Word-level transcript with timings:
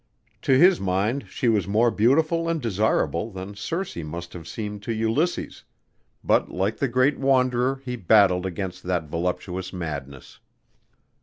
To 0.41 0.57
his 0.57 0.79
mind 0.81 1.27
she 1.29 1.47
was 1.47 1.67
more 1.67 1.91
beautiful 1.91 2.49
and 2.49 2.59
desirable 2.59 3.29
than 3.29 3.53
Circe 3.53 3.95
must 3.97 4.33
have 4.33 4.47
seemed 4.47 4.81
to 4.81 4.91
Ulysses, 4.91 5.63
but 6.23 6.49
like 6.49 6.77
the 6.77 6.87
great 6.87 7.19
wanderer 7.19 7.83
he 7.85 7.95
battled 7.97 8.47
against 8.47 8.81
that 8.81 9.03
voluptuous 9.03 9.71
madness. 9.71 10.39